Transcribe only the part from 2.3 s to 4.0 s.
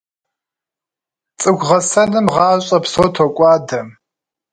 гъащӀэ псо токӀуадэ.